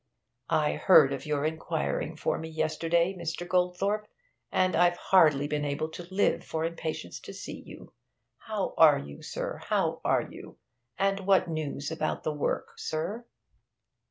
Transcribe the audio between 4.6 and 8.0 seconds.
I've hardly been able to live for impatience to see you.